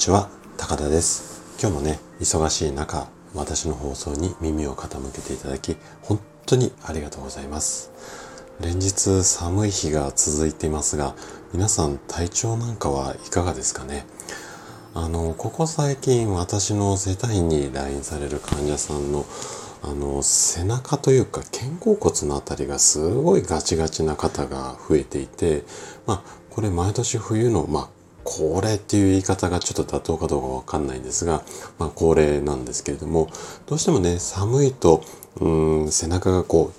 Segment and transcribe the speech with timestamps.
[0.00, 1.60] ちは高田です。
[1.60, 7.92] 今日もね忙しい中私の放送に耳を傾けていただき本当にありがとうございます。
[8.62, 11.14] 連日寒い日が続いていますが
[11.52, 14.06] 皆さん体調なんかはいかがですかね？
[14.94, 19.26] あのここ最近私の世帯に来院される患者さんの
[19.82, 25.64] あの背中というか肩甲骨のあたりがすごいガチガチな方が増えていて
[26.06, 27.99] まあこれ毎年冬のまあ
[28.32, 31.42] 高齢っていう言い方がちょっと妥当かどうかわかんないんですが、
[31.80, 33.28] まあ高齢なんですけれども、
[33.66, 35.02] どうしてもね、寒いと、
[35.40, 35.48] う
[35.86, 36.72] ん、背中がこ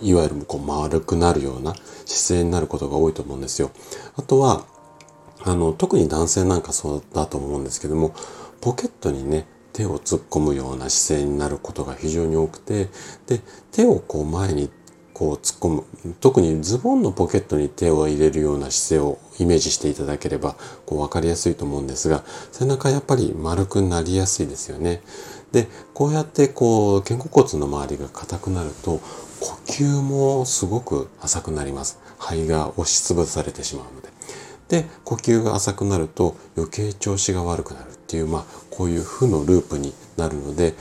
[0.00, 1.74] う、いわゆるこう丸くなるような
[2.06, 3.72] 姿勢になることが多いと思うんですよ。
[4.16, 4.66] あとは、
[5.42, 8.14] あの、特に男性なんかそうだと思うんですけども、
[8.60, 12.88] ポケットにね、手を突っ込むような姿勢になることが非常に多くて、
[13.26, 13.40] で、
[13.72, 14.70] 手をこう前に
[15.14, 15.84] こう突っ込む。
[16.20, 25.00] 特にズボンのポケットに手を入れるような姿勢をイメージしていただければこう分かりやすいと思うんですが、背中やっぱり丸くなりやすいですよね。
[25.52, 29.00] で、こうやってこう肩甲骨の周りが硬くなると
[29.40, 32.00] 呼吸もすごく浅くなります。
[32.18, 34.08] 肺が押しつぶされてしまうので。
[34.68, 40.74] で、呼吸が浅くなると余計調子が悪くなるっていう、まあ、こういう負のループになるので、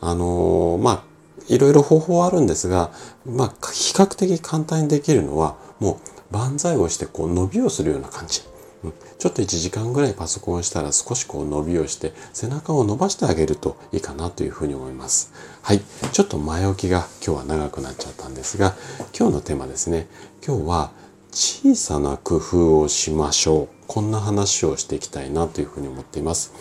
[0.00, 1.04] あのー、まあ、
[1.52, 2.90] いろいろ方法はあるんですが、
[3.26, 6.00] まあ、比較的簡単にできるのは、も
[6.30, 8.42] う万歳をしてこう伸びをするような感じ。
[9.18, 15.32] ちょっと1時間ぐらいパソコンをしたら少しこう伸びをして背中を伸ばしてあげるといいかなというふうに思います。
[15.62, 15.80] はい。
[16.12, 18.74] ちょっと前置きが今日は長くなっちゃったんですが、
[19.16, 20.08] 今日のテーマですね。
[20.44, 20.90] 今日は
[21.30, 23.68] 小さな工夫をしましょう。
[23.86, 26.52] こんな話をしていきたいなというふうに思っています。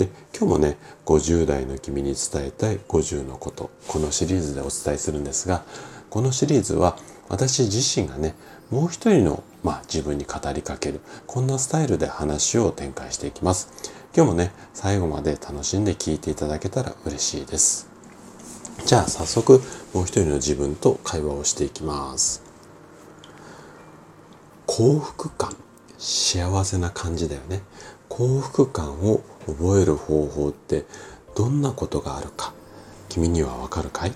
[0.00, 5.62] で今日もね50代の君に伝えたい50のことこのシリーズでお伝えするんですが
[6.08, 6.96] このシリーズは
[7.28, 8.34] 私自身がね
[8.70, 13.92] もう一人の、まあ、自分に語りかけるこんなスタイルで話を展開していきます。
[14.16, 17.88] 今日もね最後まで楽しんで聞いていただけたら嬉しいです。
[18.86, 19.60] じゃあ早速
[19.92, 22.42] もう一人の自分と会話をしていきます。
[24.66, 25.54] 幸福感。
[25.98, 27.60] 幸せな感じだよね。
[28.08, 29.22] 幸福感を
[29.54, 30.84] 覚える方法って
[31.34, 32.52] どんなことがあるか
[33.08, 34.12] 君にはわかるかい？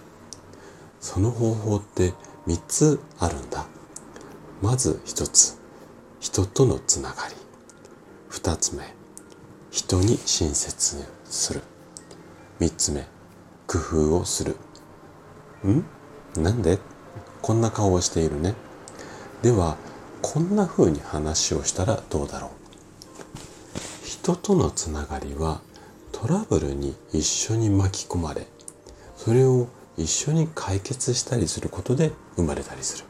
[1.01, 2.13] その方法って
[2.47, 3.67] 3つあるんだ。
[4.63, 5.59] まず1つ。
[6.21, 7.35] 人とのつながり。
[8.31, 8.95] 2つ目。
[9.71, 11.63] 人に親切する。
[12.61, 13.07] 3つ目。
[13.67, 14.57] 工夫をする。
[15.67, 15.85] ん？
[16.37, 16.79] なんで？
[17.43, 18.55] こんな顔をしているね。
[19.43, 19.77] では
[20.23, 22.51] こんな風に話をしたらどうだろう？
[24.25, 25.61] 人とのつながりは
[26.11, 28.47] トラブルに一緒に巻き込まれ
[29.19, 29.69] それを
[29.99, 33.05] 一緒に解決したりすることで生まれたりする。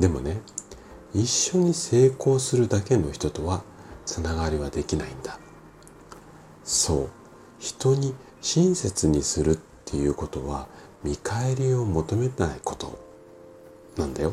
[0.00, 0.40] でもね
[1.14, 3.62] 一緒に成功するだけの人とは
[4.06, 5.38] つながりはできないんだ。
[6.64, 7.08] そう
[7.58, 10.68] 人に親切にするっていうことは
[11.04, 12.98] 見返りを求めないこと。
[13.98, 14.32] なんだよ。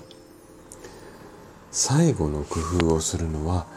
[1.70, 3.68] 最後の工夫をするのは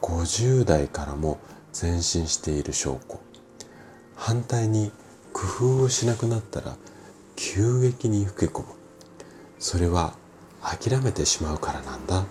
[0.00, 1.38] 50代からも
[1.80, 3.20] 前進している証拠。
[4.16, 4.90] 反対に
[5.32, 6.76] 工夫をしなくなったら
[7.36, 8.66] 急激に老け込む。
[9.58, 10.14] それは
[10.62, 12.24] 諦めてしまうからなんだ。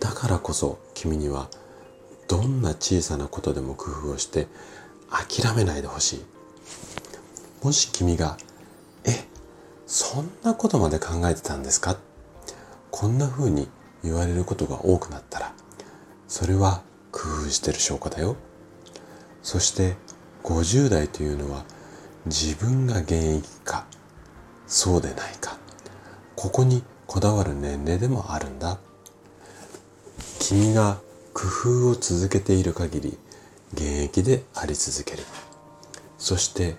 [0.00, 1.48] だからこそ君には
[2.28, 4.46] どんな小さなことでも工夫をして
[5.10, 6.24] 諦めないでほしい。
[7.62, 8.36] もし君が
[9.04, 9.26] 「え
[9.86, 11.96] そんなことまで考えてたんですか?」
[12.90, 13.68] こんな風に
[14.02, 15.52] 言われることが多くなったら
[16.28, 18.36] それは工夫してる証拠だよ。
[19.42, 19.96] そして
[20.44, 21.64] 50代というのは
[22.26, 23.86] 自分が現役か
[24.66, 25.56] そうでないか
[26.36, 28.78] ここにこだわる年齢でもあるんだ。
[30.38, 30.98] 君が
[31.32, 33.18] 工夫を続けている限り
[33.72, 35.24] 現役であり続ける。
[36.18, 36.76] そして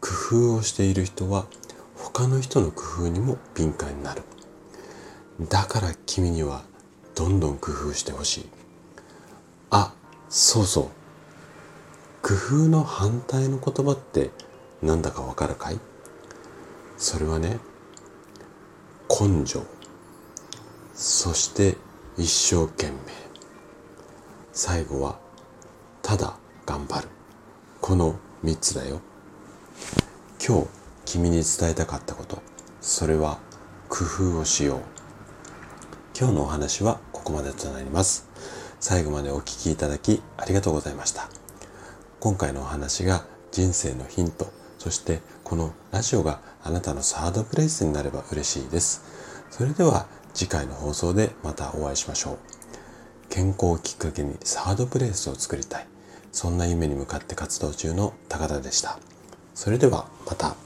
[0.00, 1.46] 工夫をしている人は
[1.96, 4.22] 他の人の工夫にも敏感になる。
[5.48, 6.62] だから君には
[7.16, 8.61] どんどん工夫してほしい。
[9.74, 9.94] あ
[10.28, 10.84] そうそう。
[12.22, 14.30] 工夫の反対の言葉って
[14.82, 15.80] 何だかわかるかい？
[16.98, 17.58] それはね
[19.08, 19.62] 根性。
[20.94, 21.76] そして
[22.18, 22.96] 一生懸命。
[24.52, 25.18] 最後は
[26.02, 26.36] ただ
[26.66, 27.08] 頑張る。
[27.80, 29.00] この3つだよ。
[30.46, 30.66] 今日
[31.06, 32.42] 君に伝えたかったこと。
[32.82, 33.38] それは
[33.88, 34.80] 工夫をしよう。
[36.18, 38.28] 今日のお話はここまでとなります。
[38.82, 41.30] 最後までお聴きいただきありがとうございました
[42.18, 49.04] 今回のお話が人生のヒントそしてこのラジオがあなたのサードプレイスになれば嬉しいです
[49.50, 52.38] それでは次回の放送でまたお会いしましょう
[53.28, 55.86] 健康をきっかけにサードプレイスを作りたい
[56.32, 58.98] そんな夢に向かって活動中の高田でした。
[59.54, 60.56] それではまた。